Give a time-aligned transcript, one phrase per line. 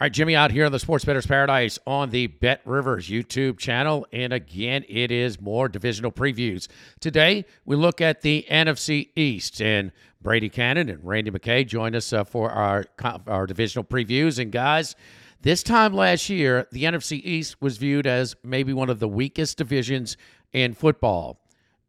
[0.00, 3.60] All right, Jimmy Ott here on the Sports Better's Paradise on the Bet Rivers YouTube
[3.60, 4.08] channel.
[4.12, 6.66] And again, it is more divisional previews.
[6.98, 9.62] Today, we look at the NFC East.
[9.62, 12.86] And Brady Kannon and Randy McKay join us uh, for our,
[13.28, 14.40] our divisional previews.
[14.40, 14.96] And guys,
[15.42, 19.58] this time last year, the NFC East was viewed as maybe one of the weakest
[19.58, 20.16] divisions
[20.52, 21.38] in football.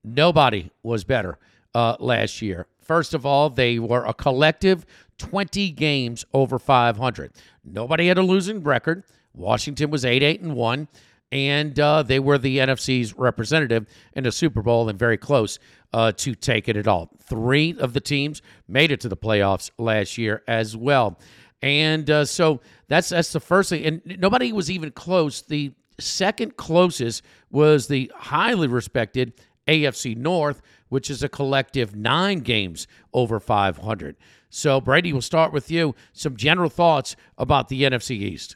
[0.03, 1.39] Nobody was better
[1.73, 2.67] uh, last year.
[2.86, 4.86] First of all, they were a collective
[5.17, 7.31] 20 games over 500.
[7.64, 9.03] Nobody had a losing record.
[9.33, 10.88] Washington was 8 8 and 1,
[11.31, 15.59] and uh, they were the NFC's representative in the Super Bowl and very close
[15.94, 17.09] uh, to taking it all.
[17.23, 21.19] Three of the teams made it to the playoffs last year as well.
[21.61, 23.83] And uh, so that's that's the first thing.
[23.86, 25.41] And nobody was even close.
[25.41, 29.33] The second closest was the highly respected
[29.67, 34.16] AFC North, which is a collective nine games over 500.
[34.50, 35.95] So, Brady, we'll start with you.
[36.14, 38.55] Some general thoughts about the NFC East.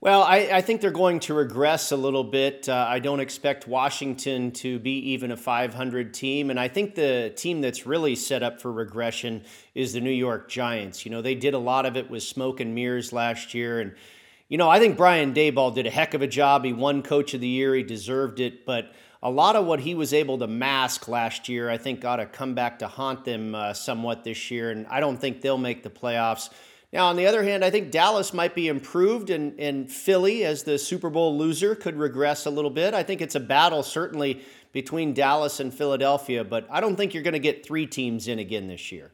[0.00, 2.68] Well, I, I think they're going to regress a little bit.
[2.68, 6.50] Uh, I don't expect Washington to be even a 500 team.
[6.50, 9.42] And I think the team that's really set up for regression
[9.74, 11.04] is the New York Giants.
[11.04, 13.80] You know, they did a lot of it with smoke and mirrors last year.
[13.80, 13.92] And,
[14.48, 16.64] you know, I think Brian Daboll did a heck of a job.
[16.64, 18.64] He won Coach of the Year, he deserved it.
[18.64, 22.16] But a lot of what he was able to mask last year, I think, got
[22.16, 24.70] to come back to haunt them uh, somewhat this year.
[24.70, 26.50] And I don't think they'll make the playoffs.
[26.92, 30.62] Now, on the other hand, I think Dallas might be improved, and, and Philly, as
[30.62, 32.94] the Super Bowl loser, could regress a little bit.
[32.94, 34.42] I think it's a battle, certainly,
[34.72, 38.38] between Dallas and Philadelphia, but I don't think you're going to get three teams in
[38.38, 39.12] again this year.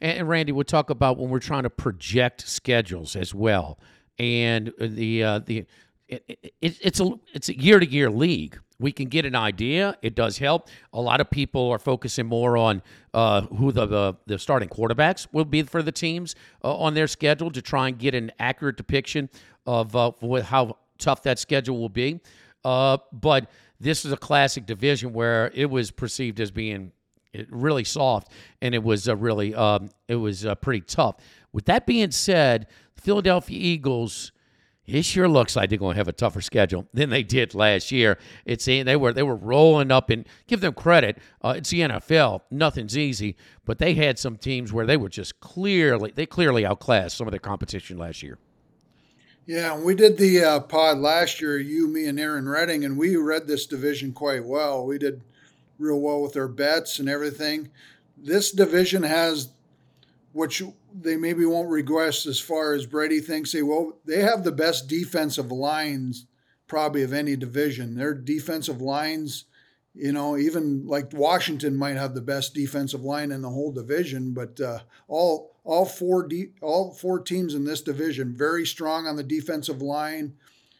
[0.00, 3.78] And, Randy, we'll talk about when we're trying to project schedules as well.
[4.18, 5.66] And the uh, the
[6.08, 9.96] it, it, it's a it's a year to year league we can get an idea.
[10.02, 10.68] It does help.
[10.92, 12.82] A lot of people are focusing more on
[13.14, 17.06] uh, who the, the, the starting quarterbacks will be for the teams uh, on their
[17.06, 19.28] schedule to try and get an accurate depiction
[19.66, 22.20] of uh, how tough that schedule will be.
[22.64, 23.50] Uh, but
[23.80, 26.92] this is a classic division where it was perceived as being
[27.50, 28.32] really soft,
[28.62, 31.16] and it was really um, it was uh, pretty tough.
[31.52, 34.32] With that being said, Philadelphia Eagles
[34.86, 37.90] it sure looks like they're going to have a tougher schedule than they did last
[37.90, 38.18] year.
[38.44, 41.18] It's they were they were rolling up and give them credit.
[41.42, 45.40] Uh, it's the NFL, nothing's easy, but they had some teams where they were just
[45.40, 48.38] clearly they clearly outclassed some of their competition last year.
[49.46, 53.14] Yeah, we did the uh, pod last year, you, me, and Aaron Redding, and we
[53.14, 54.84] read this division quite well.
[54.84, 55.22] We did
[55.78, 57.70] real well with our bets and everything.
[58.16, 59.50] This division has
[60.36, 60.62] which
[60.94, 63.96] they maybe won't regress as far as Brady thinks they will.
[64.04, 66.26] They have the best defensive lines
[66.68, 67.94] probably of any division.
[67.94, 69.46] Their defensive lines,
[69.94, 74.34] you know, even like Washington might have the best defensive line in the whole division,
[74.34, 79.16] but uh, all all four de- all four teams in this division very strong on
[79.16, 80.34] the defensive line,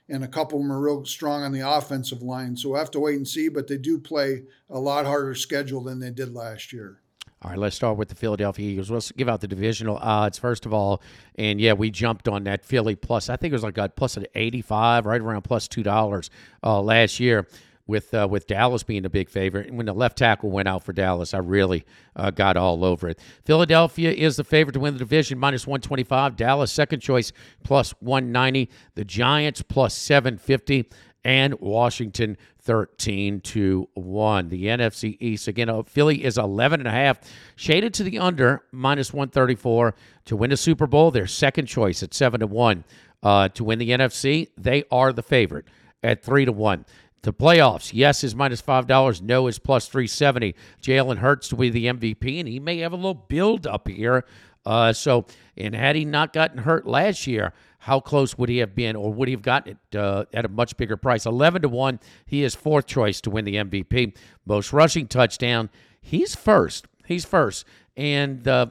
[0.06, 2.58] and a couple of them are real strong on the offensive line.
[2.58, 5.80] So we'll have to wait and see, but they do play a lot harder schedule
[5.82, 7.00] than they did last year.
[7.42, 8.90] All right, let's start with the Philadelphia Eagles.
[8.90, 11.02] Let's give out the divisional odds first of all.
[11.36, 13.28] And yeah, we jumped on that Philly plus.
[13.28, 16.30] I think it was like a plus an eighty-five, right around plus two dollars
[16.64, 17.46] uh, last year.
[17.88, 20.82] With uh, with Dallas being a big favorite, and when the left tackle went out
[20.82, 21.84] for Dallas, I really
[22.16, 23.20] uh, got all over it.
[23.44, 26.34] Philadelphia is the favorite to win the division, minus one twenty five.
[26.34, 27.30] Dallas second choice
[27.62, 28.70] plus one ninety.
[28.96, 30.90] The Giants plus seven fifty
[31.22, 32.36] and Washington
[32.66, 34.48] 13 to 1.
[34.48, 37.20] The NFC East again, uh, Philly is 11 and a half,
[37.54, 39.94] shaded to the under minus 134
[40.26, 41.10] to win the Super Bowl.
[41.10, 42.84] Their second choice at 7 to 1.
[43.22, 45.66] Uh, to win the NFC, they are the favorite
[46.02, 46.84] at 3 to 1.
[47.22, 49.20] The playoffs, yes, is minus five dollars.
[49.20, 50.54] No is plus three seventy.
[50.80, 54.24] Jalen Hurts to be the MVP, and he may have a little build up here.
[54.64, 55.26] Uh, so,
[55.56, 59.12] and had he not gotten hurt last year, how close would he have been, or
[59.12, 61.26] would he have gotten it uh, at a much bigger price?
[61.26, 64.16] 11 to 1, he is fourth choice to win the MVP.
[64.44, 65.70] Most rushing touchdown,
[66.00, 66.86] he's first.
[67.06, 67.64] He's first.
[67.96, 68.66] And uh,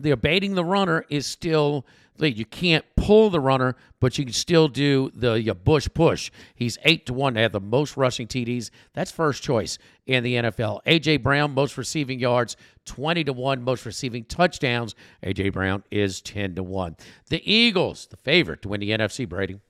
[0.00, 1.86] the abating the runner is still
[2.20, 6.30] Lee, you can't pull the runner, but you can still do the tush push.
[6.54, 8.70] He's eight to one to have the most rushing TDs.
[8.92, 10.80] That's first choice in the NFL.
[10.86, 14.94] AJ Brown, most receiving yards, twenty to one, most receiving touchdowns.
[15.24, 16.96] AJ Brown is ten to one.
[17.28, 19.28] The Eagles, the favorite to win the NFC.
[19.28, 19.60] Brady.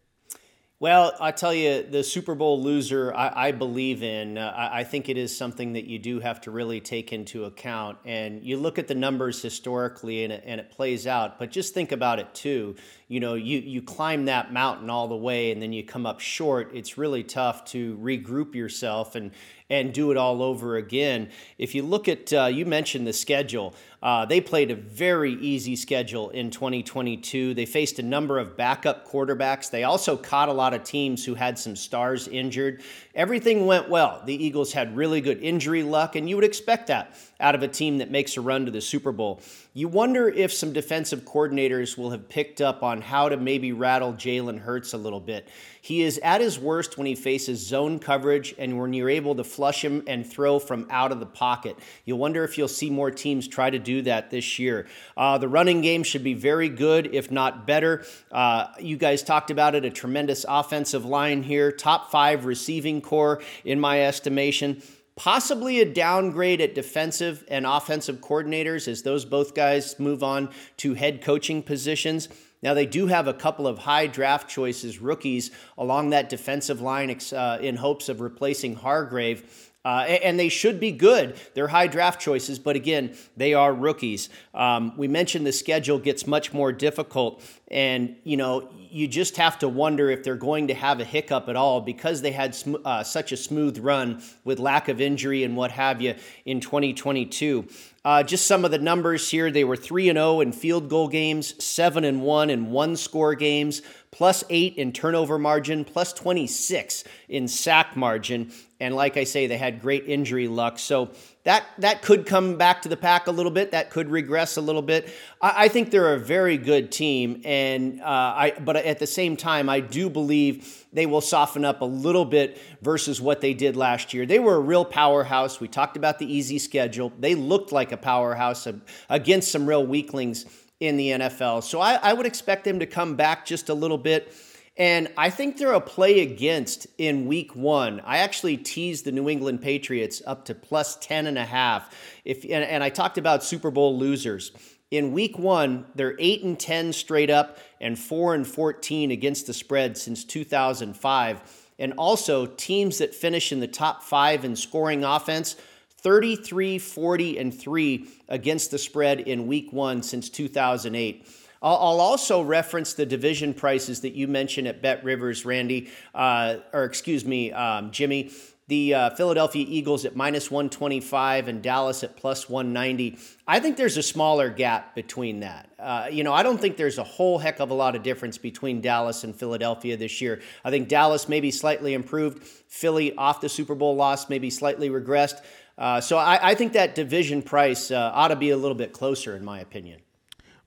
[0.81, 4.38] Well, I tell you, the Super Bowl loser, I, I believe in.
[4.38, 7.99] Uh, I, think it is something that you do have to really take into account.
[8.06, 11.38] And you look at the numbers historically, and it, and it plays out.
[11.38, 12.77] But just think about it too.
[13.11, 16.21] You know, you you climb that mountain all the way, and then you come up
[16.21, 16.71] short.
[16.73, 19.33] It's really tough to regroup yourself and
[19.69, 21.29] and do it all over again.
[21.59, 23.75] If you look at, uh, you mentioned the schedule.
[24.01, 27.53] Uh, they played a very easy schedule in 2022.
[27.53, 29.71] They faced a number of backup quarterbacks.
[29.71, 32.81] They also caught a lot of teams who had some stars injured.
[33.17, 34.23] Everything went well.
[34.25, 37.69] The Eagles had really good injury luck, and you would expect that out of a
[37.69, 39.41] team that makes a run to the Super Bowl.
[39.73, 44.13] You wonder if some defensive coordinators will have picked up on how to maybe rattle
[44.13, 45.49] Jalen Hurts a little bit.
[45.81, 49.45] He is at his worst when he faces zone coverage and when you're able to
[49.45, 51.79] flush him and throw from out of the pocket.
[52.05, 54.87] You'll wonder if you'll see more teams try to do that this year.
[55.17, 58.05] Uh, the running game should be very good, if not better.
[58.31, 63.41] Uh, you guys talked about it, a tremendous offensive line here, top five receiving corps,
[63.65, 64.83] in my estimation
[65.20, 70.94] possibly a downgrade at defensive and offensive coordinators as those both guys move on to
[70.94, 72.31] head coaching positions.
[72.62, 77.14] Now, they do have a couple of high draft choices, rookies, along that defensive line
[77.34, 79.70] uh, in hopes of replacing Hargrave.
[79.84, 81.38] Uh, and they should be good.
[81.52, 84.31] They're high draft choices, but again, they are rookies.
[84.55, 89.58] Um, we mentioned the schedule gets much more difficult, and you know you just have
[89.61, 92.75] to wonder if they're going to have a hiccup at all because they had sm-
[92.84, 96.14] uh, such a smooth run with lack of injury and what have you
[96.44, 97.69] in 2022.
[98.05, 100.88] Uh, just some of the numbers here: they were three and zero oh in field
[100.88, 106.12] goal games, seven and one in one score games, plus eight in turnover margin, plus
[106.12, 108.50] 26 in sack margin.
[108.81, 110.78] And like I say, they had great injury luck.
[110.78, 111.11] So
[111.45, 113.71] that that could come back to the pack a little bit.
[113.71, 115.09] That could regress a little bit.
[115.41, 118.55] I, I think they're a very good team, and uh, I.
[118.61, 122.61] But at the same time, I do believe they will soften up a little bit
[122.83, 124.27] versus what they did last year.
[124.27, 125.61] They were a real powerhouse.
[125.61, 127.13] We talked about the easy schedule.
[127.19, 128.67] They looked like a powerhouse
[129.09, 130.45] against some real weaklings
[130.81, 131.63] in the NFL.
[131.63, 134.35] So I, I would expect them to come back just a little bit.
[134.81, 138.00] And I think they're a play against in week one.
[138.00, 141.94] I actually teased the New England Patriots up to plus 10 and a half.
[142.25, 144.53] If, and, and I talked about Super Bowl losers.
[144.91, 149.53] In week one, they're 8 and 10 straight up and 4 and 14 against the
[149.53, 151.43] spread since 2005.
[151.79, 155.56] And also, teams that finish in the top five in scoring offense
[155.99, 161.27] 33, 40, and 3 against the spread in week one since 2008.
[161.62, 166.85] I'll, also reference the division prices that you mentioned at Bet Rivers, Randy, uh, or
[166.85, 168.31] excuse me, um, Jimmy.
[168.69, 173.19] The uh, Philadelphia Eagles at minus 125 and Dallas at plus 190.
[173.45, 175.69] I think there's a smaller gap between that.
[175.77, 178.39] Uh, you know, I don't think there's a whole heck of a lot of difference
[178.39, 180.41] between Dallas and Philadelphia this year.
[180.65, 185.43] I think Dallas maybe slightly improved, Philly off the Super Bowl loss, maybe slightly regressed.
[185.77, 188.93] Uh, so I, I, think that division price uh, ought to be a little bit
[188.93, 190.01] closer, in my opinion.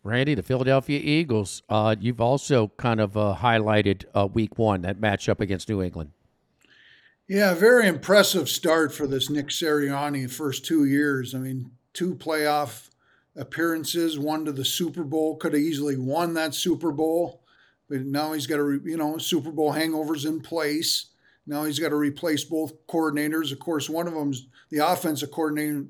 [0.04, 1.64] Randy, the Philadelphia Eagles.
[1.70, 6.12] Uh, you've also kind of uh, highlighted uh, Week One that matchup against New England.
[7.28, 10.30] Yeah, very impressive start for this Nick Sirianni.
[10.30, 12.90] First two years, I mean, two playoff
[13.38, 15.38] appearances, one to the Super Bowl.
[15.38, 17.42] Could have easily won that Super Bowl,
[17.90, 21.08] but now he's got to, you know, Super Bowl hangovers in place.
[21.48, 23.54] Now he's got to replace both coordinators.
[23.54, 25.86] Of course, one of them's the offensive coordinator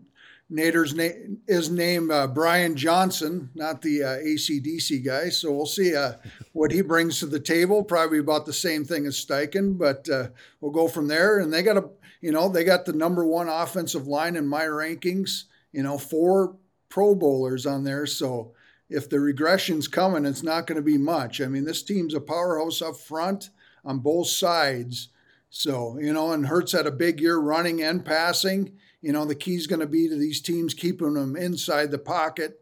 [0.53, 5.29] Nader's name is named uh, Brian Johnson, not the uh, ACDC guy.
[5.29, 6.13] So we'll see uh,
[6.51, 7.83] what he brings to the table.
[7.83, 10.27] Probably about the same thing as Steichen, but uh,
[10.62, 11.39] we'll go from there.
[11.39, 11.89] And they got a,
[12.22, 15.45] you know, they got the number one offensive line in my rankings.
[15.72, 16.55] You know, four
[16.88, 18.05] Pro Bowlers on there.
[18.05, 18.53] So
[18.89, 21.41] if the regression's coming, it's not going to be much.
[21.41, 23.50] I mean, this team's a powerhouse up front
[23.83, 25.10] on both sides.
[25.50, 29.36] So you know, and Hurts had a big year running and passing you know, the
[29.36, 32.62] key is going to be to these teams keeping them inside the pocket.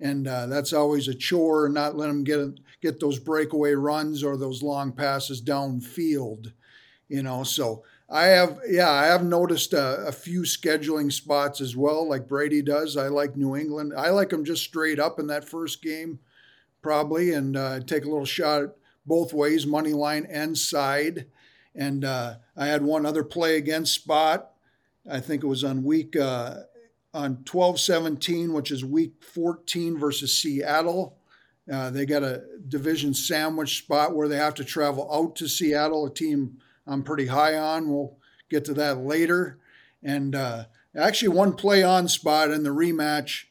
[0.00, 2.40] And uh, that's always a chore, not let them get
[2.80, 6.52] get those breakaway runs or those long passes downfield.
[7.08, 11.76] You know, so I have, yeah, I have noticed a, a, few scheduling spots as
[11.76, 12.96] well, like Brady does.
[12.96, 13.92] I like New England.
[13.96, 16.18] I like them just straight up in that first game,
[16.82, 18.70] probably, and uh, take a little shot
[19.06, 21.26] both ways, money line and side.
[21.74, 24.53] And uh, I had one other play against spot
[25.10, 26.60] I think it was on week uh,
[27.12, 31.18] on 12 17, which is week 14 versus Seattle.
[31.70, 36.06] Uh, they got a division sandwich spot where they have to travel out to Seattle,
[36.06, 37.88] a team I'm pretty high on.
[37.88, 38.18] We'll
[38.50, 39.58] get to that later.
[40.02, 43.44] And uh, actually, one play on spot in the rematch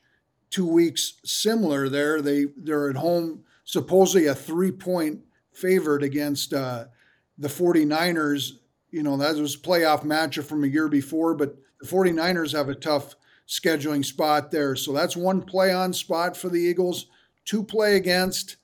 [0.50, 2.22] two weeks similar there.
[2.22, 6.86] They, they're at home, supposedly a three point favorite against uh,
[7.38, 8.60] the 49ers.
[8.94, 12.76] You know, that was playoff matchup from a year before, but the 49ers have a
[12.76, 13.16] tough
[13.48, 14.76] scheduling spot there.
[14.76, 17.08] So that's one play on spot for the Eagles
[17.46, 18.58] to play against.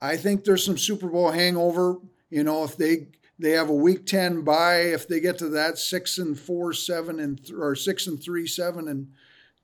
[0.00, 1.98] I think there's some Super Bowl hangover.
[2.28, 3.06] You know, if they
[3.38, 7.20] they have a Week Ten bye, if they get to that six and four, seven
[7.20, 9.12] and th- or six and three, seven and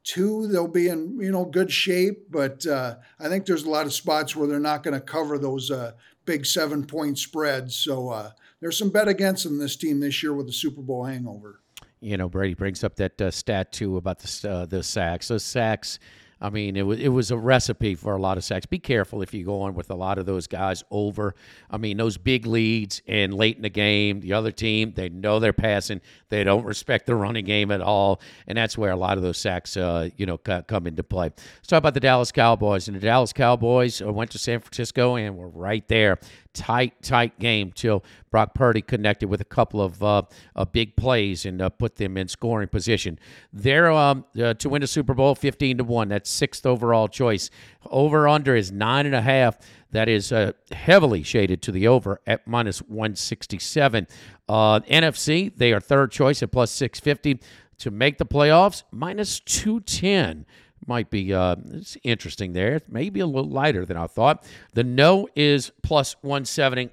[0.04, 2.30] two, they'll be in you know good shape.
[2.30, 5.38] But uh, I think there's a lot of spots where they're not going to cover
[5.38, 5.92] those uh,
[6.24, 7.74] big seven point spreads.
[7.74, 11.04] So uh, there's some bet against them this team this year with the Super Bowl
[11.04, 11.60] hangover.
[12.00, 15.28] You know, Brady brings up that uh, stat too about the uh, the sacks.
[15.28, 15.98] Those sacks
[16.40, 18.64] I mean, it was it was a recipe for a lot of sacks.
[18.64, 21.34] Be careful if you go on with a lot of those guys over.
[21.68, 25.40] I mean, those big leads and late in the game, the other team they know
[25.40, 26.00] they're passing.
[26.28, 29.38] They don't respect the running game at all, and that's where a lot of those
[29.38, 31.30] sacks, uh, you know, come into play.
[31.56, 32.86] Let's talk about the Dallas Cowboys.
[32.86, 36.18] And the Dallas Cowboys uh, went to San Francisco and were right there
[36.58, 40.22] tight, tight game till Brock Purdy connected with a couple of uh,
[40.56, 43.18] uh, big plays and uh, put them in scoring position.
[43.52, 46.08] They're um, uh, to win the Super Bowl, fifteen to one.
[46.08, 47.48] That's sixth overall choice.
[47.88, 49.58] Over under is nine and a half.
[49.92, 54.08] That is uh, heavily shaded to the over at minus one sixty seven.
[54.48, 57.40] Uh, NFC they are third choice at plus six fifty
[57.78, 60.44] to make the playoffs, minus two ten
[60.86, 62.80] might be uh, it's interesting there.
[62.88, 64.44] Maybe a little lighter than I thought.
[64.74, 66.90] The no is plus 170.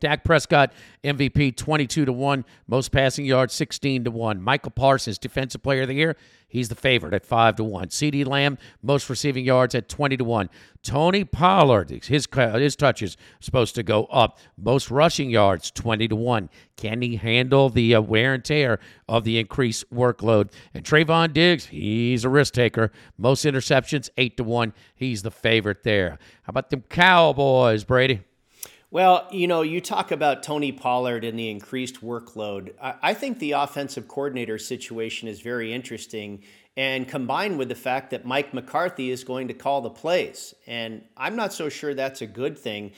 [0.00, 0.72] Dak Prescott,
[1.04, 4.42] MVP 22 to 1, most passing yards 16 to 1.
[4.42, 6.16] Micah Parsons, defensive player of the year,
[6.48, 7.88] he's the favorite at 5 to 1.
[7.88, 10.50] CeeDee Lamb, most receiving yards at 20 to 1.
[10.82, 14.38] Tony Pollard, his his touches supposed to go up.
[14.56, 16.48] Most rushing yards 20 to 1.
[16.76, 20.50] Can he handle the uh, wear and tear of the increased workload?
[20.74, 22.90] And Trevon Diggs, he's a risk taker.
[23.16, 24.72] Most interceptions 8 to 1.
[24.94, 26.18] He's the favorite there.
[26.42, 28.22] How about them Cowboys, Brady?
[28.92, 32.74] Well, you know, you talk about Tony Pollard and the increased workload.
[32.78, 36.42] I, think the offensive coordinator situation is very interesting,
[36.76, 40.52] and combined with the fact that Mike McCarthy is going to call the plays.
[40.66, 42.92] And I'm not so sure that's a good thing.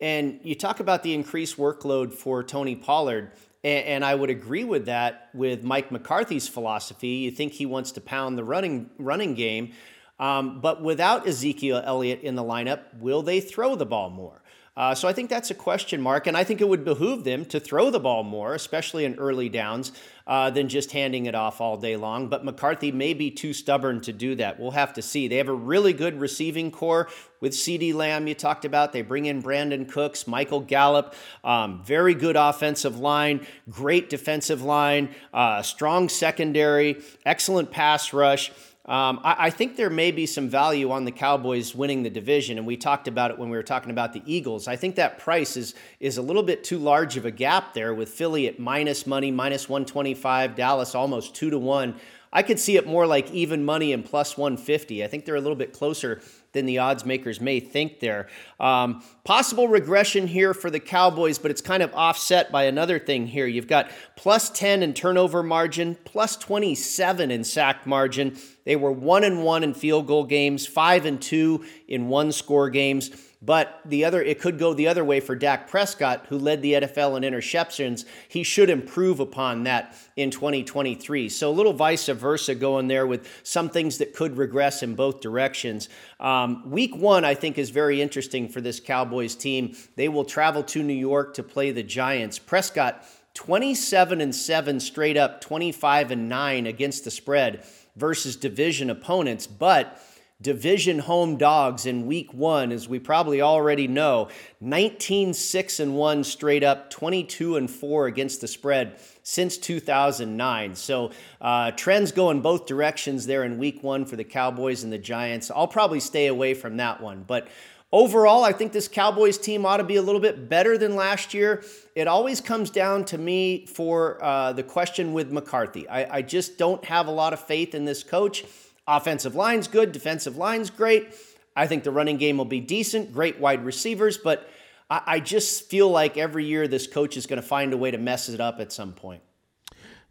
[0.00, 3.32] And you talk about the increased workload for Tony Pollard.
[3.62, 7.08] And, I would agree with that with Mike McCarthy's philosophy.
[7.08, 9.72] You think he wants to pound the running running game,
[10.18, 14.40] um, but without Ezekiel Elliott in the lineup, will they throw the ball more?
[14.76, 17.44] Uh, so I think that's a question mark, and I think it would behoove them
[17.46, 19.92] to throw the ball more, especially in early downs,
[20.26, 22.28] uh, than just handing it off all day long.
[22.28, 24.58] But McCarthy may be too stubborn to do that.
[24.58, 25.28] We'll have to see.
[25.28, 27.08] They have a really good receiving corps
[27.40, 28.92] with CeeDee Lamb, you talked about.
[28.92, 31.14] They bring in Brandin Cooks, Michael Gallup,
[31.44, 38.50] um, very good offensive line, great defensive line, uh, strong secondary, excellent pass rush.
[38.86, 42.58] Um, I, I, think there may be some value on the Cowboys winning the division,
[42.58, 44.68] and we talked about it when we were talking about the Eagles.
[44.68, 47.94] I think that price is is a little bit too large of a gap there
[47.94, 51.94] with Philly at minus money, minus 125, Dallas almost two to one.
[52.30, 55.04] I could see it more like even money and plus 150.
[55.04, 56.20] I think they're a little bit closer
[56.52, 58.26] than the odds makers may think there.
[58.58, 63.28] Um, possible regression here for the Cowboys, but it's kind of offset by another thing
[63.28, 63.46] here.
[63.46, 68.36] You've got plus 10 in turnover margin, plus 27 in sack margin.
[68.64, 72.70] They were one and one in field goal games, five and two in one score
[72.70, 73.10] games.
[73.44, 76.74] But the other, it could go the other way for Dak Prescott, who led the
[76.74, 78.06] NFL in interceptions.
[78.26, 81.28] He should improve upon that in 2023.
[81.28, 85.20] So a little vice versa going there with some things that could regress in both
[85.20, 85.90] directions.
[86.18, 89.76] Um, week one, I think, is very interesting for this Cowboys team.
[89.96, 92.38] They will travel to New York to play the Giants.
[92.38, 93.04] Prescott,
[93.34, 97.66] 27 and 7 straight up, 25 and 9 against the spread
[97.96, 100.00] versus division opponents, but
[100.40, 104.28] division home dogs in week one, as we probably already know,
[104.60, 110.74] 19 6 and 1 straight up, 22 and 4 against the spread since 2009.
[110.74, 114.92] So uh, trends go in both directions there in week one for the Cowboys and
[114.92, 115.50] the Giants.
[115.50, 117.24] I'll probably stay away from that one.
[117.26, 117.48] But
[117.94, 121.32] Overall, I think this Cowboys team ought to be a little bit better than last
[121.32, 121.62] year.
[121.94, 125.88] It always comes down to me for uh, the question with McCarthy.
[125.88, 128.44] I, I just don't have a lot of faith in this coach.
[128.88, 131.14] Offensive line's good, defensive line's great.
[131.54, 134.50] I think the running game will be decent, great wide receivers, but
[134.90, 137.92] I, I just feel like every year this coach is going to find a way
[137.92, 139.22] to mess it up at some point.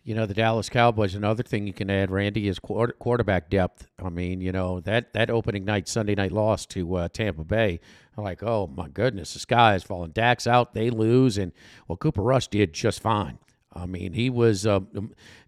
[0.06, 3.88] You know, the Dallas Cowboys, another thing you can add, Randy, is quarterback depth.
[4.04, 7.80] I mean, you know, that, that opening night, Sunday night loss to uh, Tampa Bay,
[8.18, 10.12] I'm like, oh my goodness, the sky is falling.
[10.12, 11.38] Dak's out, they lose.
[11.38, 11.54] And,
[11.88, 13.40] well, Cooper Rush did just fine.
[13.76, 14.82] I mean, he was uh,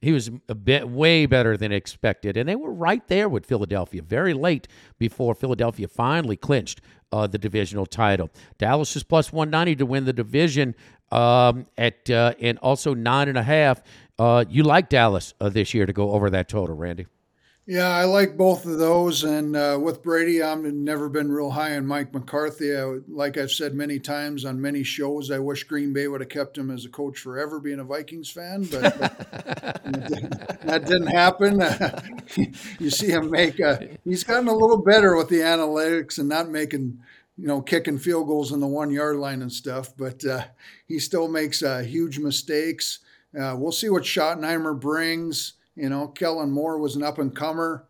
[0.01, 4.01] he was a bit way better than expected, and they were right there with Philadelphia
[4.01, 6.81] very late before Philadelphia finally clinched
[7.11, 8.31] uh, the divisional title.
[8.57, 10.73] Dallas is plus one ninety to win the division
[11.11, 13.83] um, at uh, and also nine and a half
[14.19, 17.07] uh, you like Dallas uh, this year to go over that total, Randy?
[17.67, 19.23] Yeah, I like both of those.
[19.23, 22.77] And uh, with Brady, I've never been real high on Mike McCarthy.
[22.77, 26.29] I, like I've said many times on many shows, I wish Green Bay would have
[26.29, 28.65] kept him as a coach forever, being a Vikings fan.
[28.65, 28.99] But
[30.61, 31.59] that didn't happen.
[32.79, 36.49] you see him make a, he's gotten a little better with the analytics and not
[36.49, 36.99] making
[37.37, 40.43] you know, kicking field goals in the one yard line and stuff, but uh,
[40.87, 42.99] he still makes uh, huge mistakes.
[43.39, 45.53] Uh, we'll see what Schottenheimer brings.
[45.75, 47.85] You know, Kellen Moore was an up and comer.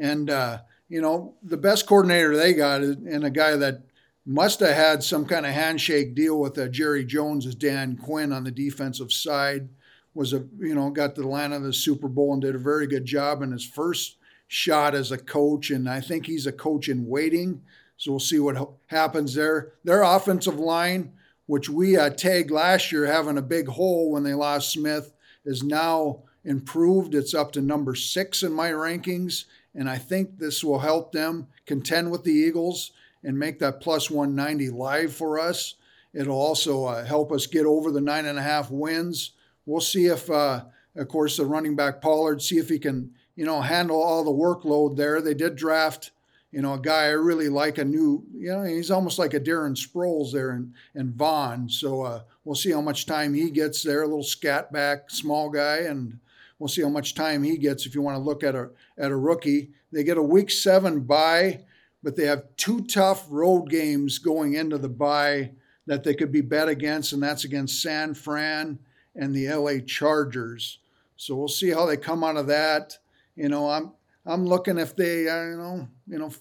[0.00, 0.58] And, uh,
[0.88, 3.82] you know, the best coordinator they got is, and a guy that
[4.26, 8.32] must have had some kind of handshake deal with uh, Jerry Jones is Dan Quinn
[8.32, 9.68] on the defensive side.
[10.14, 13.04] Was a, you know, got the Atlanta the Super Bowl and did a very good
[13.04, 15.70] job in his first shot as a coach.
[15.70, 17.62] And I think he's a coach in waiting.
[17.96, 19.72] So we'll see what happens there.
[19.82, 21.12] Their offensive line,
[21.46, 25.12] which we uh, tagged last year having a big hole when they lost Smith,
[25.44, 27.14] is now improved.
[27.14, 29.44] It's up to number six in my rankings.
[29.74, 34.10] And I think this will help them contend with the Eagles and make that plus
[34.10, 35.74] 190 live for us.
[36.12, 39.32] It'll also uh, help us get over the nine and a half wins.
[39.66, 43.44] We'll see if, uh, of course, the running back Pollard, see if he can, you
[43.44, 45.20] know, handle all the workload there.
[45.20, 46.12] They did draft
[46.54, 49.40] you know, a guy I really like, a new, you know, he's almost like a
[49.40, 51.68] Darren Sproles there and and Vaughn.
[51.68, 54.02] So uh, we'll see how much time he gets there.
[54.02, 56.20] A little scat back, small guy, and
[56.60, 57.86] we'll see how much time he gets.
[57.86, 61.00] If you want to look at a at a rookie, they get a week seven
[61.00, 61.64] bye,
[62.04, 65.50] but they have two tough road games going into the bye
[65.88, 68.78] that they could be bet against, and that's against San Fran
[69.16, 70.78] and the LA Chargers.
[71.16, 72.98] So we'll see how they come out of that.
[73.34, 73.90] You know, I'm
[74.26, 76.32] I'm looking if they, uh, you know, you know,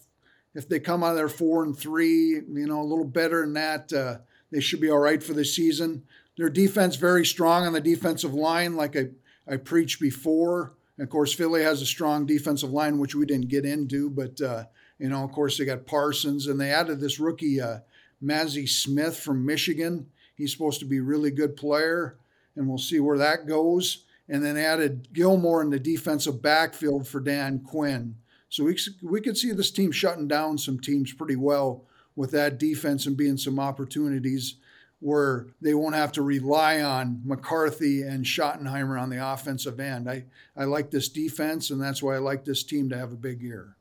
[0.55, 3.53] if they come out of there four and three, you know, a little better than
[3.53, 4.17] that, uh,
[4.51, 6.03] they should be all right for the season.
[6.37, 9.07] Their defense very strong on the defensive line, like I,
[9.47, 10.73] I preached before.
[10.97, 14.39] And of course, Philly has a strong defensive line, which we didn't get into, but
[14.41, 14.65] uh,
[14.99, 17.79] you know, of course, they got Parsons and they added this rookie uh,
[18.23, 20.07] Mazi Smith from Michigan.
[20.35, 22.17] He's supposed to be a really good player,
[22.55, 27.19] and we'll see where that goes and then added Gilmore in the defensive backfield for
[27.19, 28.15] Dan Quinn.
[28.49, 32.59] So we, we could see this team shutting down some teams pretty well with that
[32.59, 34.55] defense and being some opportunities
[34.99, 40.09] where they won't have to rely on McCarthy and Schottenheimer on the offensive end.
[40.09, 40.23] I,
[40.55, 43.41] I like this defense, and that's why I like this team to have a big
[43.41, 43.75] year.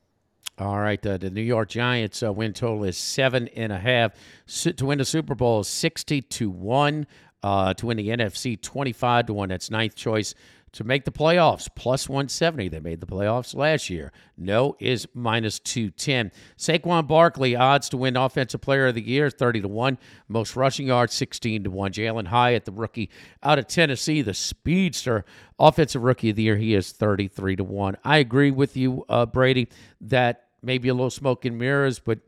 [0.58, 4.12] All right, uh, the New York Giants uh, win total is seven and a half.
[4.46, 7.06] to win the Super Bowl, is sixty to one
[7.42, 9.48] uh, to win the NFC 25 to 1.
[9.48, 10.34] That's ninth choice
[10.72, 12.68] to make the playoffs, plus 170.
[12.68, 14.10] They made the playoffs last year.
[14.38, 16.32] No is minus 210.
[16.56, 19.98] Saquon Barkley, odds to win Offensive Player of the Year, 30 to 1.
[20.28, 21.92] Most rushing yards, 16 to 1.
[21.92, 23.10] Jalin Hyatt, the rookie
[23.42, 25.24] out of Tennessee, the speedster,
[25.58, 27.98] Offensive Rookie of the Year, he is 33 to 1.
[28.02, 29.68] I agree with you, uh, Brady,
[30.00, 32.20] that maybe a little smoke and mirrors, but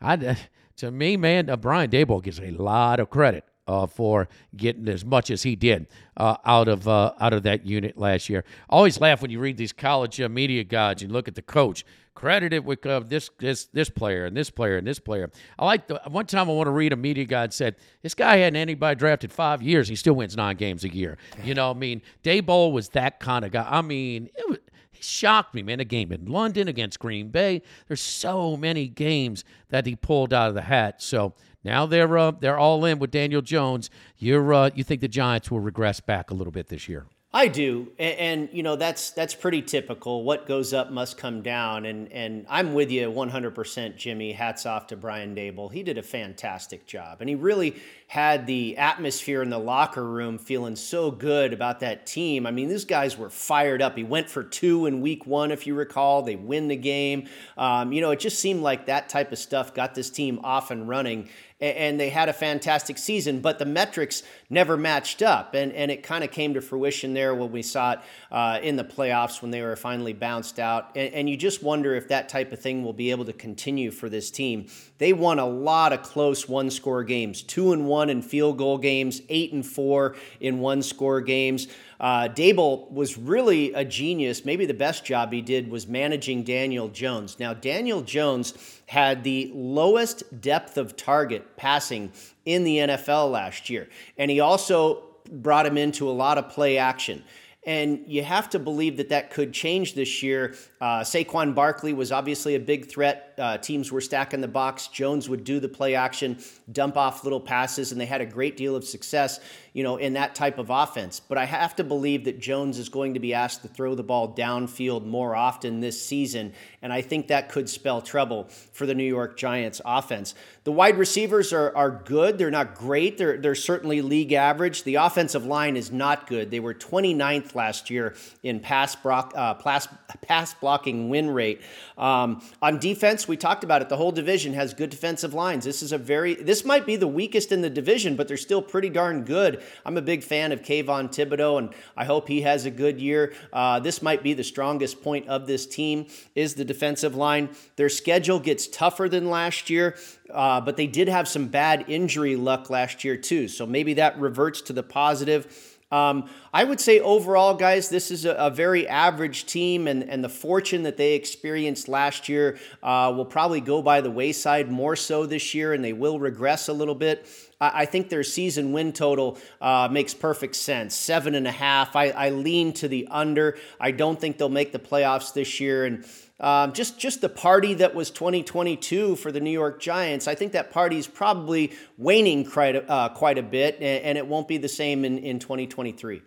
[0.00, 0.36] I,
[0.76, 5.04] to me, man, uh, Brian Daboll gets a lot of credit uh, for getting as
[5.04, 8.44] much as he did uh, out of uh, out of that unit last year.
[8.68, 11.42] I always laugh when you read these college uh, media guides and look at the
[11.42, 15.30] coach credited with uh, this this this player and this player and this player.
[15.56, 18.38] I like the one time I want to read a media guide said this guy
[18.38, 19.86] hadn't anybody drafted five years.
[19.86, 21.16] He still wins nine games a year.
[21.44, 23.66] You know, I mean, Daboll was that kind of guy.
[23.68, 24.58] I mean, it was,
[24.90, 25.78] he shocked me, man.
[25.78, 27.62] A game in London against Green Bay.
[27.86, 31.00] There's so many games that he pulled out of the hat.
[31.00, 33.90] So now they're uh, they're all in with Daniel Jones.
[34.16, 37.06] You're uh, you think the Giants will regress back a little bit this year?
[37.30, 40.24] I do, and, and, you know that's that's pretty typical.
[40.24, 44.32] What goes up must come down, and and I'm with you 100%, Jimmy.
[44.32, 45.70] Hats off to Brian Daboll.
[45.70, 50.38] He did a fantastic job, and he really had the atmosphere in the locker room
[50.38, 52.46] feeling so good about that team.
[52.46, 53.98] I mean, these guys were fired up.
[53.98, 56.22] He went for two in week one, if you recall.
[56.22, 57.28] They win the game.
[57.58, 60.70] Um, you know, it just seemed like that type of stuff got this team off
[60.70, 61.28] and running.
[61.60, 65.54] And they had a fantastic season, but the metrics never matched up.
[65.54, 67.98] And, and it kind of came to fruition there when we saw it
[68.30, 70.90] uh, in the playoffs when they were finally bounced out.
[70.94, 73.90] And, and you just wonder if that type of thing will be able to continue
[73.90, 74.66] for this team.
[74.98, 78.78] They won a lot of close one score games, two and one in field goal
[78.78, 81.66] games, eight and four in one score games.
[82.00, 84.44] Uh, Daboll was really a genius.
[84.44, 87.38] Maybe the best job he did was managing Daniel Jones.
[87.40, 88.54] Now, Daniel Jones
[88.86, 92.12] had the lowest depth of target passing
[92.44, 96.78] in the NFL last year, and he also brought him into a lot of play
[96.78, 97.24] action.
[97.66, 100.54] And you have to believe that that could change this year.
[100.80, 103.27] Uh, Saquon Barkley was obviously a big threat.
[103.38, 104.88] Uh, teams were stacking the box.
[104.88, 106.38] Jones would do the play action,
[106.70, 109.40] dump off little passes, and they had a great deal of success
[109.78, 111.20] you know, in that type of offense.
[111.20, 114.02] But I have to believe that Jones is going to be asked to throw the
[114.02, 118.94] ball downfield more often this season, and I think that could spell trouble for the
[118.96, 120.34] New York Giants offense.
[120.64, 122.38] The wide receivers are, are good.
[122.38, 123.18] They're not great.
[123.18, 124.82] They're, they're certainly league average.
[124.82, 126.50] The offensive line is not good.
[126.50, 129.86] They were 29th last year in pass, block, uh, pass,
[130.22, 131.62] pass blocking win rate.
[131.96, 133.88] Um, on defense, we talked about it.
[133.88, 135.64] The whole division has good defensive lines.
[135.64, 138.62] This is a very, this might be the weakest in the division, but they're still
[138.62, 139.62] pretty darn good.
[139.84, 143.34] I'm a big fan of Kayvon Thibodeaux, and I hope he has a good year.
[143.52, 147.50] Uh, this might be the strongest point of this team is the defensive line.
[147.76, 149.96] Their schedule gets tougher than last year,
[150.32, 153.48] uh, but they did have some bad injury luck last year too.
[153.48, 155.76] So maybe that reverts to the positive.
[155.90, 160.22] Um, I would say overall, guys, this is a, a, very average team, and, and
[160.22, 164.96] the fortune that they experienced last year uh, will probably go by the wayside more
[164.96, 167.26] so this year, and they will regress a little bit.
[167.60, 171.96] I, think their season win total uh, makes perfect sense seven and a half.
[171.96, 173.58] I, I lean to the under.
[173.80, 176.04] I don't think they'll make the playoffs this year, and
[176.40, 180.28] um, just just the party that was 2022 for the New York Giants.
[180.28, 184.18] I think that party is probably waning quite a, uh, quite a bit, and, and,
[184.18, 186.22] it won't be the same in, in 2023.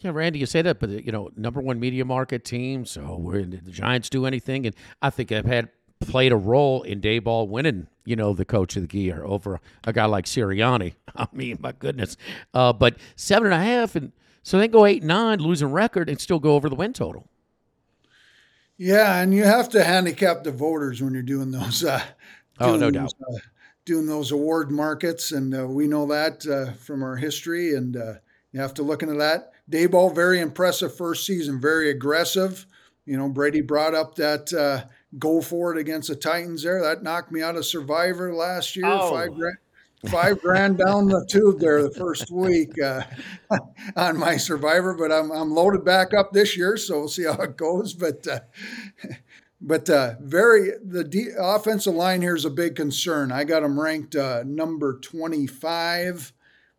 [0.00, 2.84] Yeah, Randy, you say that, but you know, number one media market team.
[2.84, 5.70] So the Giants do anything, and I think I've had
[6.00, 7.86] played a role in Daboll winning.
[8.04, 10.94] You know, the coach of the year over a guy like Sirianni.
[11.16, 12.16] I mean, my goodness.
[12.54, 16.20] Uh, but seven and a half, and so they go eight nine, losing record, and
[16.20, 17.28] still go over the win total.
[18.78, 21.82] Yeah, and you have to handicap the voters when you're doing those.
[21.84, 22.02] Uh,
[22.58, 23.12] doing oh, no doubt.
[23.28, 23.38] uh,
[23.84, 28.14] doing those award markets, and uh, we know that uh, from our history, and uh,
[28.52, 29.52] you have to look into that.
[29.70, 32.66] Daboll, very impressive first season, very aggressive.
[33.04, 36.82] You know, Brady brought up that uh, go for it against the Titans there.
[36.82, 38.86] That knocked me out of Survivor last year.
[38.86, 39.10] Oh.
[39.10, 39.56] Five grand,
[40.08, 43.02] five grand down the tube there the first week uh,
[43.96, 47.34] on my survivor, but I'm, I'm loaded back up this year, so we'll see how
[47.34, 47.94] it goes.
[47.94, 48.40] But uh,
[49.60, 53.32] but uh, very the de- offensive line here is a big concern.
[53.32, 56.32] I got them ranked uh, number 25.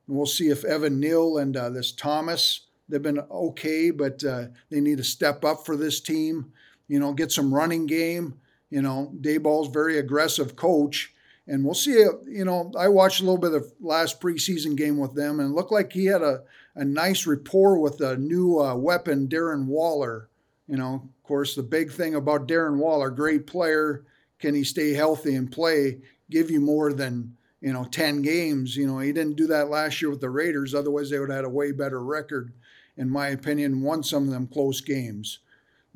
[0.08, 4.80] We'll see if Evan Neal and uh, this Thomas they've been okay, but uh, they
[4.80, 6.52] need to step up for this team.
[6.88, 8.39] You know, get some running game.
[8.69, 11.13] You know, Daboll's very aggressive coach
[11.47, 11.91] and we'll see.
[11.91, 15.56] You know, I watched a little bit of last preseason game with them, and it
[15.56, 16.43] looked like he had a,
[16.76, 20.30] a nice rapport with the new uh, weapon, Darren Waller.
[20.67, 24.04] You know, of course, the big thing about Darren Waller, great player.
[24.39, 26.00] Can he stay healthy and play?
[26.30, 28.76] Give you more than you know ten games.
[28.76, 30.76] You know, he didn't do that last year with the Raiders.
[30.76, 32.52] Otherwise, they would have had a way better record,
[32.97, 33.82] in my opinion.
[33.82, 35.39] Won some of them close games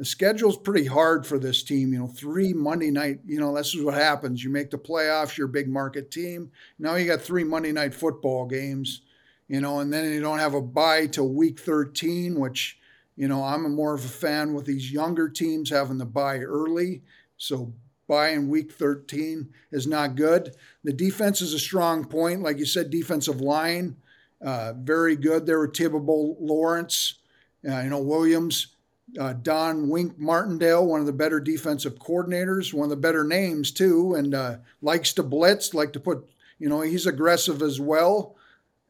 [0.02, 1.94] the schedule's pretty hard for this team.
[1.94, 4.44] You know, three Monday night, you know, this is what happens.
[4.44, 6.50] You make the playoffs, you're a big market team.
[6.80, 9.04] Now you got three Monday night football games,
[9.48, 12.80] you know, and then you don't have a bye till week 13, which,
[13.16, 17.04] you know, I'm more of a fan with these younger teams having the bye early.
[17.38, 17.72] So
[18.08, 20.56] bye in week 13 is not good.
[20.84, 22.42] The defense is a strong point.
[22.42, 23.98] Like you said, defensive line,
[24.44, 27.20] uh, very good there were Thibodeaux Lawrence.
[27.64, 28.76] Uh, you know, Williams
[29.20, 33.72] uh, Don Wink Martindale, one of the better defensive coordinators, one of the better names
[33.72, 38.36] too, and uh, likes to blitz, like to put, you know, he's aggressive as well.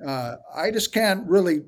[0.05, 1.63] Uh, I just can't really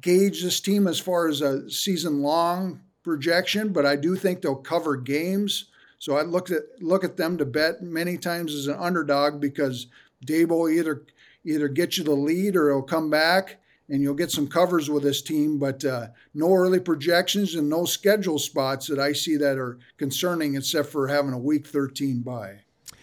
[0.00, 4.54] gauge this team as far as a season long projection, but I do think they'll
[4.54, 5.66] cover games.
[5.98, 9.86] So I look at look at them to bet many times as an underdog because
[10.26, 11.04] Daboll either
[11.44, 13.61] either get you the lead or he'll come back
[13.92, 17.84] and you'll get some covers with this team, but uh, no early projections and no
[17.84, 22.60] schedule spots that I see that are concerning, except for having a week 13 bye.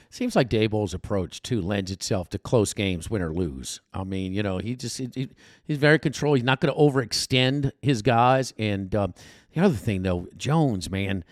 [0.09, 3.81] Seems like Daboll's approach too lends itself to close games, win or lose.
[3.93, 5.29] I mean, you know, he just he,
[5.63, 6.37] he's very controlled.
[6.37, 8.51] He's not going to overextend his guys.
[8.57, 9.13] And um,
[9.53, 11.23] the other thing, though, Jones, man,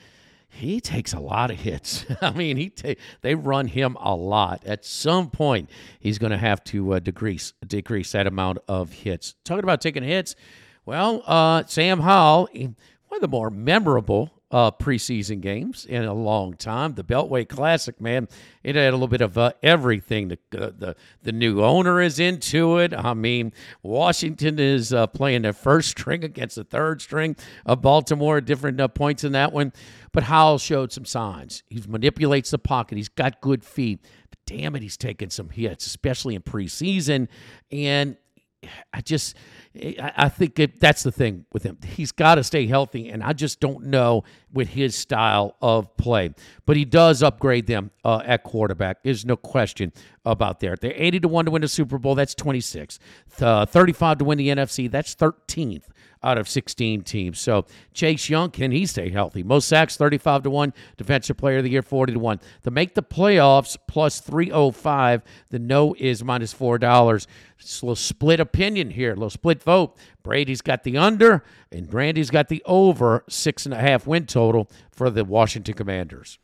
[0.50, 2.06] he takes a lot of hits.
[2.22, 4.64] I mean, he ta- they run him a lot.
[4.66, 9.36] At some point, he's going to have to uh, decrease decrease that amount of hits.
[9.44, 10.36] Talking about taking hits,
[10.86, 12.76] well, uh, Sam Howell, one
[13.12, 16.94] of the more memorable uh, preseason games in a long time.
[16.94, 18.28] The Beltway Classic, man,
[18.64, 20.30] it had a little bit of uh, everything.
[20.30, 22.94] The, uh, the the new owner is into it.
[22.94, 23.52] I mean,
[23.84, 28.40] Washington is uh, playing their first string against the third string of Baltimore.
[28.40, 29.74] Different uh, points in that one,
[30.14, 31.64] but Howell showed some signs.
[31.68, 32.98] He manipulates the pocket.
[32.98, 34.06] He's got good feet.
[34.30, 37.28] But damn it, he's taking some hits, especially in preseason.
[37.70, 38.16] And
[38.92, 39.36] I just
[40.00, 41.78] I think that's the thing with him.
[41.86, 46.34] He's got to stay healthy, and I just don't know with his style of play.
[46.66, 49.04] But he does upgrade them uh, at quarterback.
[49.04, 49.92] There's no question
[50.26, 50.82] about that.
[50.82, 52.16] They're 80 to 1 to win the Super Bowl.
[52.16, 53.00] That's 26.
[53.42, 54.90] Uh, 35 to win the NFC.
[54.90, 55.84] That's 13th
[56.24, 57.40] out of 16 teams.
[57.40, 59.44] So Chase Young, can he stay healthy?
[59.44, 60.74] Most sacks, 35 to 1.
[60.98, 62.40] Defensive player of the year, 40 to 1.
[62.64, 65.22] To make the playoffs, plus 305.
[65.50, 67.28] The no is minus $4.
[67.60, 69.96] It's a little split opinion here, a little split vote.
[70.22, 74.47] Brady's got the under, and Randy's got the over six and a half win total
[74.92, 76.40] for the Washington Commanders.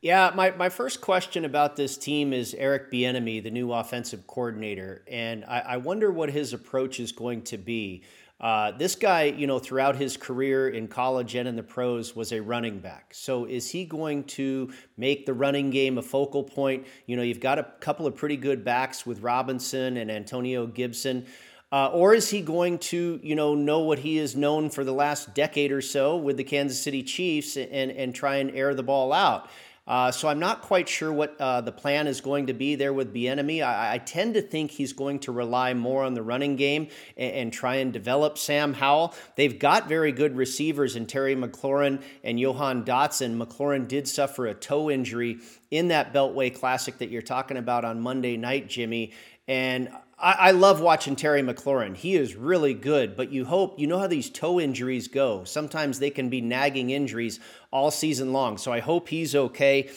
[0.00, 5.02] Yeah, my, my first question about this team is Eric Bieniemy, the new offensive coordinator,
[5.10, 8.04] and I, I wonder what his approach is going to be.
[8.40, 12.30] Uh, this guy, you know, throughout his career in college and in the pros, was
[12.32, 13.12] a running back.
[13.12, 16.86] So is he going to make the running game a focal point?
[17.06, 21.26] You know, you've got a couple of pretty good backs with Robinson and Antonio Gibson.
[21.70, 24.92] Uh, or is he going to, you know, know what he is known for the
[24.92, 28.82] last decade or so with the Kansas City Chiefs and, and try and air the
[28.82, 29.50] ball out?
[29.88, 32.92] Uh, so I'm not quite sure what uh, the plan is going to be there
[32.92, 33.64] with Bieniemy.
[33.64, 37.32] I, I, tend to think he's going to rely more on the running game and,
[37.32, 39.14] and, try and develop Sam Howell.
[39.36, 43.42] They've got very good receivers in Terry McLaurin and Jahan Dotson.
[43.42, 45.38] McLaurin did suffer a toe injury
[45.70, 49.12] in that Beltway Classic that you're talking about on Monday night, Jimmy.
[49.46, 49.88] And
[50.20, 51.96] I, I, love watching Terry McLaurin.
[51.96, 55.44] He is really good, but you hope, you know how these toe injuries go.
[55.44, 57.38] Sometimes they can be nagging injuries
[57.70, 58.58] all season long.
[58.58, 59.90] So I hope he's okay.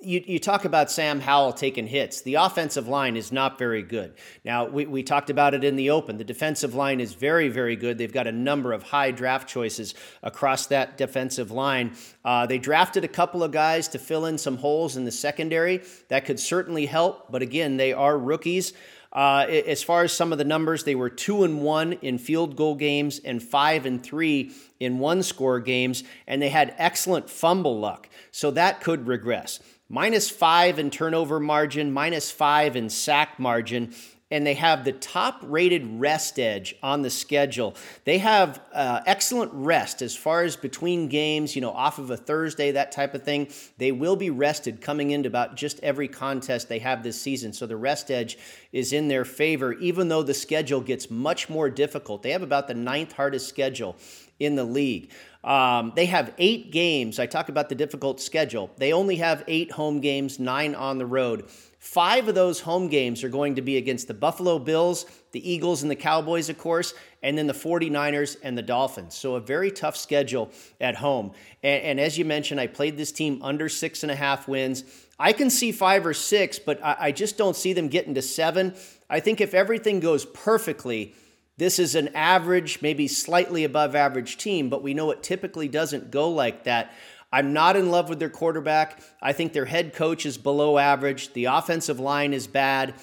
[0.00, 2.20] You, you talk about Sam Howell taking hits.
[2.22, 4.14] The offensive line is not very good.
[4.44, 6.18] Now, we, we talked about it in the open.
[6.18, 7.98] The defensive line is very, very good.
[7.98, 11.92] They've got a number of high draft choices across that defensive line.
[12.24, 15.82] Uh, they drafted a couple of guys to fill in some holes in the secondary.
[16.08, 18.72] That could certainly help, but again, they are rookies.
[19.12, 22.56] Uh, as far as some of the numbers, they were two and one in field
[22.56, 27.78] goal games and five and three in one score games, and they had excellent fumble
[27.78, 28.08] luck.
[28.30, 29.60] So that could regress.
[29.88, 33.92] Minus five in turnover margin, minus five in sack margin
[34.32, 37.76] and they have the top rated rest edge on the schedule.
[38.04, 42.16] They have uh, excellent rest as far as between games, you know, off of a
[42.16, 43.48] Thursday, that type of thing.
[43.76, 47.52] They will be rested coming into about just every contest they have this season.
[47.52, 48.38] So the rest edge
[48.72, 52.22] is in their favor, even though the schedule gets much more difficult.
[52.22, 53.96] They have about the ninth hardest schedule
[54.40, 55.10] in the league.
[55.44, 57.18] Um, they have eight games.
[57.18, 58.70] I talk about the difficult schedule.
[58.78, 61.50] They only have eight home games, nine on the road.
[61.82, 65.82] Five of those home games are going to be against the Buffalo Bills, the Eagles,
[65.82, 69.16] and the Cowboys, of course, and then the 49ers and the Dolphins.
[69.16, 71.32] So a very tough schedule at home.
[71.60, 74.84] And, and as you mentioned, I played this team under six and a half wins.
[75.18, 78.22] I can see five or six, but I, I just don't see them getting to
[78.22, 78.76] seven.
[79.10, 81.16] I think if everything goes perfectly,
[81.56, 86.12] this is an average, maybe slightly above average team, but we know it typically doesn't
[86.12, 86.92] go like that.
[87.32, 89.00] I'm not in love with their quarterback.
[89.22, 91.32] I think their head coach is below average.
[91.32, 92.94] The offensive line is bad.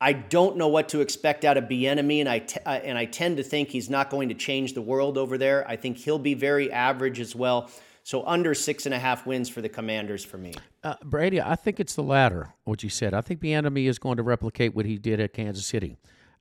[0.00, 3.04] I don't know what to expect out of Bieniemy, and I t- uh, and I
[3.04, 5.68] tend to think he's not going to change the world over there.
[5.68, 7.70] I think he'll be very average as well.
[8.04, 10.54] So under six and a half wins for the Commanders for me.
[10.82, 12.52] Uh, Brady, I think it's the latter.
[12.64, 13.14] What you said.
[13.14, 15.96] I think Bieniemy is going to replicate what he did at Kansas City.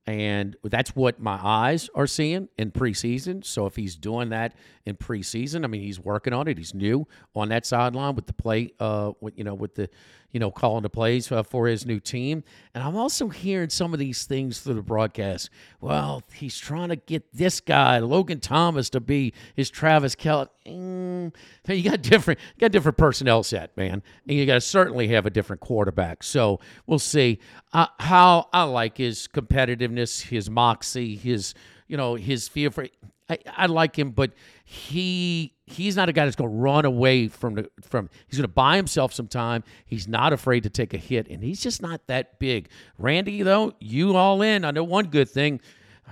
[0.07, 3.45] And that's what my eyes are seeing in preseason.
[3.45, 6.57] So if he's doing that in preseason, I mean, he's working on it.
[6.57, 9.89] He's new on that sideline with the play, uh, with, you know, with the
[10.31, 12.43] you know, calling the plays uh, for his new team.
[12.73, 15.49] And I'm also hearing some of these things through the broadcast.
[15.79, 20.47] Well, he's trying to get this guy, Logan Thomas, to be his Travis Kelce.
[20.65, 21.33] Mm,
[21.67, 25.29] you got different, got different personnel set, man, and you got to certainly have a
[25.29, 26.23] different quarterback.
[26.23, 27.39] So we'll see.
[27.73, 31.53] Uh, how I like his competitiveness, his moxie, his
[31.87, 32.87] you know his fear for.
[33.29, 34.33] I, I like him, but
[34.65, 38.09] he he's not a guy that's going to run away from the from.
[38.27, 39.63] He's going to buy himself some time.
[39.85, 42.69] He's not afraid to take a hit, and he's just not that big.
[42.97, 44.65] Randy, though, you all in.
[44.65, 45.61] I know one good thing.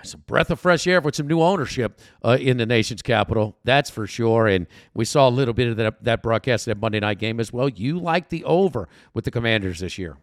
[0.04, 3.58] Some breath of fresh air with some new ownership uh, in the nation's capital.
[3.64, 4.48] That's for sure.
[4.48, 7.52] And we saw a little bit of that, that broadcast that Monday night game as
[7.52, 7.70] well.
[7.70, 10.18] You like the over with the Commanders this year.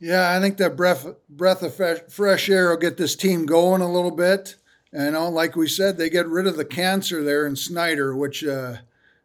[0.00, 1.74] Yeah, I think that breath breath of
[2.12, 4.56] fresh, air will get this team going a little bit.
[4.92, 8.44] And uh, like we said, they get rid of the cancer there in Snyder, which
[8.44, 8.76] uh,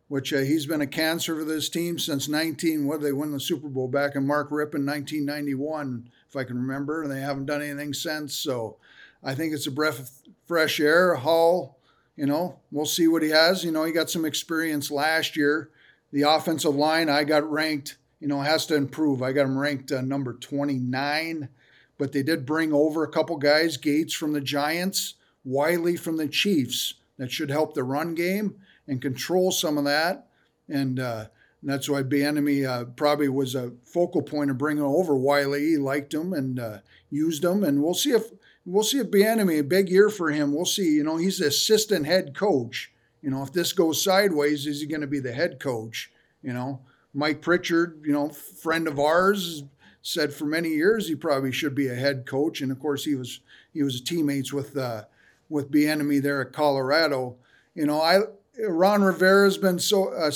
[0.07, 2.87] which uh, he's been a cancer for this team since 19.
[2.87, 7.03] What they win the Super Bowl back in Mark Rypien 1991, if I can remember,
[7.03, 8.33] and they haven't done anything since.
[8.33, 8.77] So
[9.23, 10.09] I think it's a breath of
[10.45, 11.15] fresh air.
[11.15, 11.77] Howell,
[12.15, 13.63] you know, we'll see what he has.
[13.63, 15.69] You know, he got some experience last year.
[16.11, 19.21] The offensive line, I got ranked, you know, has to improve.
[19.21, 21.49] I got him ranked uh, number 29,
[21.97, 26.27] but they did bring over a couple guys, Gates from the Giants, Wylie from the
[26.27, 26.95] Chiefs.
[27.17, 28.55] That should help the run game
[28.87, 30.27] and control some of that.
[30.67, 31.25] And, uh,
[31.61, 35.69] and that's why Bieniemy uh, probably was a focal point of bringing over Wylie.
[35.71, 36.77] He liked him and uh,
[37.09, 38.23] used him, and we'll see if
[38.65, 40.53] we'll see if Bieniemy a big year for him.
[40.53, 40.95] We'll see.
[40.95, 42.91] You know, he's assistant head coach.
[43.21, 46.11] You know, if this goes sideways, is he going to be the head coach?
[46.41, 46.81] You know,
[47.13, 49.63] Mike Pritchard, you know, friend of ours,
[50.01, 53.15] said for many years he probably should be a head coach, and of course he
[53.15, 53.41] was
[53.73, 55.03] he was teammates with uh,
[55.49, 57.35] with Bieniemy there at Colorado.
[57.75, 58.19] You know, I
[58.67, 60.31] Ron Rivera's been so a,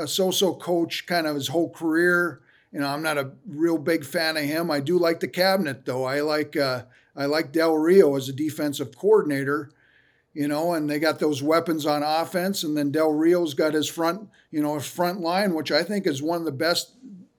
[0.00, 2.40] a so-so coach kind of his whole career.
[2.72, 4.70] You know, I'm not a real big fan of him.
[4.70, 6.04] I do like the cabinet though.
[6.04, 6.82] I like uh,
[7.18, 9.70] I like Del Rio as a defensive coordinator.
[10.34, 13.88] You know, and they got those weapons on offense, and then Del Rio's got his
[13.88, 16.92] front, you know, his front line, which I think is one of the best,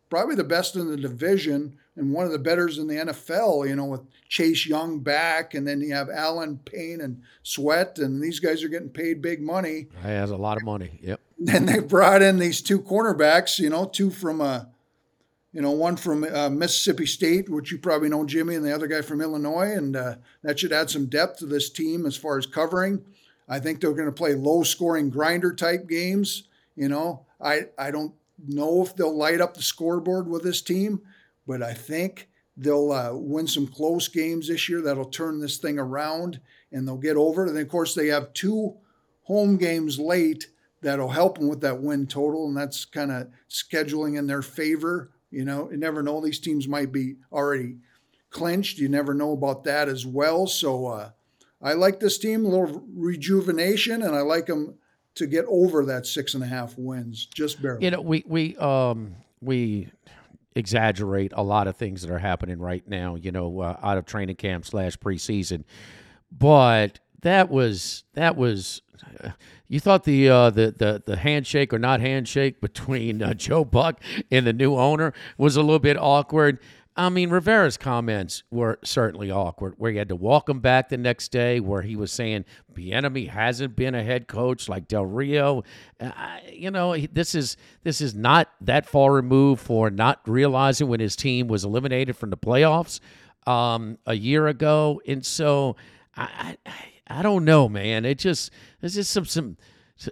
[0.09, 3.75] probably the best in the division and one of the betters in the NFL, you
[3.75, 8.39] know, with Chase Young back, and then you have Allen Payne and Sweat, and these
[8.39, 9.87] guys are getting paid big money.
[10.01, 10.99] He has a lot of money.
[11.01, 11.21] Yep.
[11.49, 14.65] And they brought in these two cornerbacks, you know, two from uh,
[15.51, 18.87] you know, one from uh, Mississippi State, which you probably know Jimmy, and the other
[18.87, 22.37] guy from Illinois, and uh, that should add some depth to this team as far
[22.37, 23.03] as covering.
[23.47, 26.43] I think they're going to play low-scoring grinder type games.
[26.75, 28.13] You know, I I don't
[28.47, 31.01] know if they'll light up the scoreboard with this team
[31.49, 35.79] but I think they'll uh, win some close games this year that'll turn this thing
[35.79, 36.39] around
[36.71, 37.49] and they'll get over it.
[37.49, 38.77] And of course, they have two
[39.23, 40.51] home games late
[40.83, 45.09] that'll help them with that win total, and that's kind of scheduling in their favor.
[45.31, 47.77] You know, you never know; these teams might be already
[48.29, 48.77] clinched.
[48.77, 50.47] You never know about that as well.
[50.47, 51.09] So uh,
[51.61, 54.75] I like this team, a little rejuvenation, and I like them
[55.15, 57.85] to get over that six and a half wins, just barely.
[57.85, 59.89] You know, we we um we
[60.55, 64.05] exaggerate a lot of things that are happening right now, you know, uh, out of
[64.05, 65.63] training camp slash preseason.
[66.31, 68.81] But that was that was.
[69.67, 74.01] You thought the uh, the the the handshake or not handshake between uh, Joe Buck
[74.31, 76.59] and the new owner was a little bit awkward.
[76.99, 80.97] I mean, Rivera's comments were certainly awkward, where he had to walk him back the
[80.97, 85.63] next day, where he was saying Bieniemy hasn't been a head coach like Del Rio.
[85.97, 86.11] Uh,
[86.51, 91.15] you know, this is this is not that far removed for not realizing when his
[91.15, 92.99] team was eliminated from the playoffs
[93.47, 95.77] um, a year ago, and so
[96.17, 96.71] I, I
[97.09, 98.05] I don't know, man.
[98.05, 99.57] It just there's just some some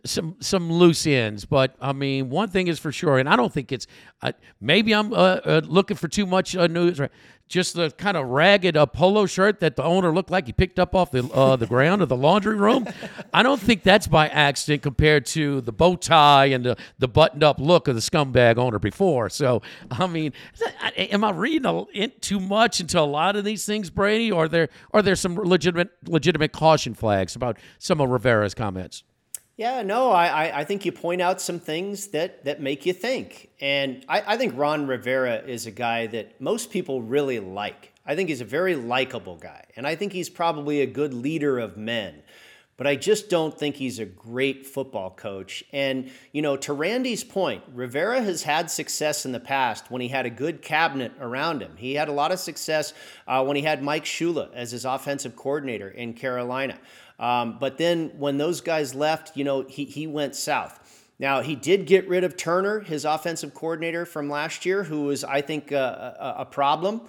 [0.06, 1.46] some some loose ends.
[1.46, 3.88] But I mean, one thing is for sure, and I don't think it's
[4.22, 7.00] uh, maybe I'm uh, uh, looking for too much uh, news.
[7.48, 10.80] Just the kind of ragged uh, polo shirt that the owner looked like he picked
[10.80, 12.86] up off the uh, the ground of the laundry room.
[13.34, 17.44] I don't think that's by accident compared to the bow tie and the, the buttoned
[17.44, 19.30] up look of the scumbag owner before.
[19.30, 20.34] So I mean,
[20.98, 24.30] am I reading too much into a lot of these things, Brady?
[24.30, 29.04] Or are there are there some legitimate legitimate caution flags about some of Rivera's comments?
[29.58, 33.50] Yeah, no, I, I think you point out some things that, that make you think.
[33.60, 37.92] And I, I think Ron Rivera is a guy that most people really like.
[38.06, 39.66] I think he's a very likable guy.
[39.76, 42.22] And I think he's probably a good leader of men.
[42.78, 45.64] But I just don't think he's a great football coach.
[45.74, 50.10] And, you know, to Randy's point, Rivera has had success in the past when he
[50.10, 51.76] had a good cabinet around him.
[51.78, 52.94] He had a lot of success
[53.28, 56.78] uh, when he had Mike Shula as his offensive coordinator in Carolina.
[57.20, 60.80] Um, but then when those guys left, you know, he, he went south.
[61.20, 65.24] Now, he did get rid of Turner, his offensive coordinator from last year, who was,
[65.24, 67.02] I think, a, a, a problem.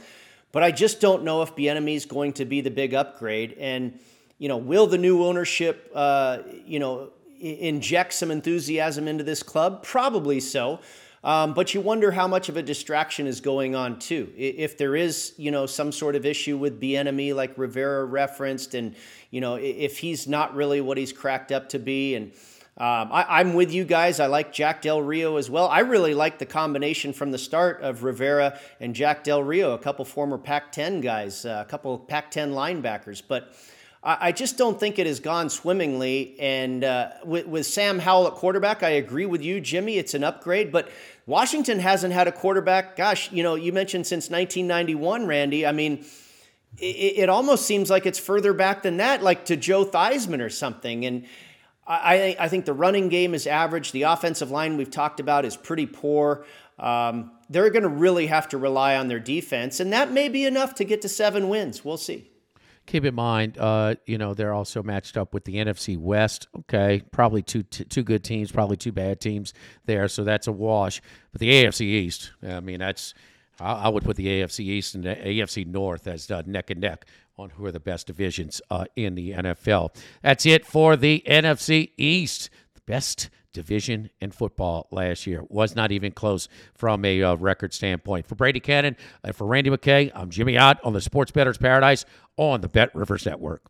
[0.51, 3.55] But I just don't know if Bieniemy is going to be the big upgrade.
[3.59, 3.99] And,
[4.39, 9.83] you know, will the new ownership, uh, you know, inject some enthusiasm into this club?
[9.83, 10.81] Probably so.
[11.25, 14.33] Um, but you wonder how much of a distraction is going on too.
[14.37, 18.95] If there is, you know, some sort of issue with Bieniemy, like Rivera referenced, and
[19.31, 22.33] you know, if he's not really what he's cracked up to be, and
[22.79, 24.21] um, I, am with you guys.
[24.21, 25.67] I like Jack Del Rio as well.
[25.67, 29.79] I really like the combination from the start of Rivera and Jack Del Rio, a
[29.79, 33.55] couple former Pac-10 guys, uh, a couple Pac-10 linebackers, but.
[34.09, 36.35] I, just don't think it has gone swimmingly.
[36.39, 39.99] And uh, with, with Sam Howell at quarterback, I agree with you, Jimmy.
[39.99, 40.89] It's an upgrade, but
[41.27, 42.97] Washington hasn't had a quarterback.
[42.97, 45.67] Gosh, you know, you mentioned since 1991, Randy.
[45.67, 46.07] I mean,
[46.79, 50.51] it, it almost seems like it's further back than that, like to Joe Theismann or
[50.51, 51.05] something.
[51.05, 51.27] And
[51.87, 53.93] I, I think the running game is average.
[53.93, 56.45] The offensive line we've talked about is pretty poor.
[56.79, 60.45] Um, they're going to really have to rely on their defense, and that may be
[60.45, 61.85] enough to get to seven wins.
[61.85, 62.31] We'll see.
[62.89, 66.49] Keep in mind, uh, you know, they're also matched up with the NFC West.
[66.61, 69.53] Okay, probably two two good teams, probably two bad teams
[69.85, 71.03] there, so that's a wash.
[71.31, 73.13] But the AFC East, I mean, that's
[73.61, 76.81] I, I would put the AFC East and the AFC North as uh, neck and
[76.81, 77.05] neck
[77.37, 79.95] on who are the best divisions uh, in the NFL.
[80.23, 82.49] That's it for the NFC East.
[82.73, 83.29] The best
[83.59, 85.43] division in football last year.
[85.49, 88.25] Was not even close from a uh, record standpoint.
[88.27, 92.05] For Brady Kannon and for Randy McKay, I'm Jimmy Ott on the Sports Bettor's Paradise
[92.37, 93.63] on the BetRivers Network.